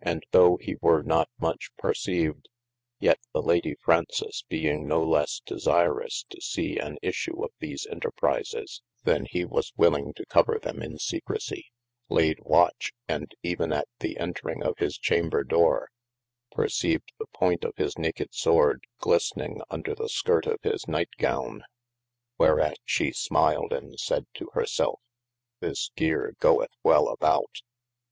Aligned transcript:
And 0.00 0.24
though 0.32 0.56
he 0.60 0.74
were 0.80 1.04
not 1.04 1.28
much 1.38 1.70
perceived, 1.78 2.48
yet 2.98 3.20
the 3.32 3.40
Lady 3.40 3.76
Fraunces 3.76 4.44
being 4.48 4.88
no 4.88 5.00
lesse 5.08 5.42
desirous 5.46 6.24
to 6.30 6.40
see 6.40 6.76
an 6.80 6.98
issue 7.02 7.40
of 7.40 7.52
these 7.60 7.86
interprises, 7.86 8.82
then 9.04 9.26
he 9.30 9.44
was 9.44 9.72
willing 9.76 10.12
to 10.14 10.26
cover 10.26 10.58
them 10.60 10.82
in 10.82 10.98
secrecy, 10.98 11.66
laid 12.08 12.40
watch, 12.40 12.92
& 13.20 13.42
even 13.44 13.72
at 13.72 13.86
the 14.00 14.16
entring 14.18 14.64
of 14.64 14.78
his 14.78 14.98
chamber 14.98 15.44
doore, 15.44 15.86
perceived 16.50 17.12
the 17.20 17.28
poynt 17.32 17.62
of 17.62 17.76
his 17.76 17.96
naked 17.96 18.32
sworde 18.32 18.80
glistring 18.98 19.60
under 19.70 19.94
the 19.94 20.08
skyrt 20.08 20.46
of 20.48 20.58
his 20.62 20.86
nyght 20.86 21.14
gowne: 21.16 21.62
whereat 22.40 22.78
she 22.84 23.12
smiled 23.12 23.72
& 23.92 23.98
sayd 24.00 24.26
to 24.34 24.50
hir 24.54 24.66
selfe, 24.66 24.98
this 25.60 25.92
geare 25.96 26.36
goeth 26.40 26.72
well 26.82 27.06
aboute. 27.06 27.60